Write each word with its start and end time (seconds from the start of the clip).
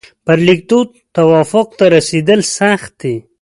پر 0.25 0.37
لیکدود 0.47 0.87
توافق 1.17 1.67
ته 1.77 1.85
رسېدل 1.95 2.39
سخت 2.57 2.91
دي. 3.01 3.15